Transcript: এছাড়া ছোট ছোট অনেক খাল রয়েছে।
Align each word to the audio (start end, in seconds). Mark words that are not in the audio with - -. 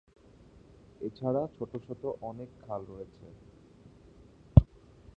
এছাড়া 1.01 1.41
ছোট 1.57 1.71
ছোট 1.85 2.01
অনেক 2.29 2.49
খাল 2.61 2.81
রয়েছে। 2.87 3.25